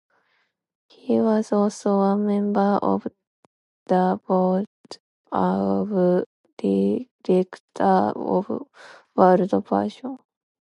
[0.87, 3.05] He was also a member of
[3.85, 4.65] the board
[5.31, 6.25] of
[6.57, 8.49] directors of
[9.15, 10.17] World Vision.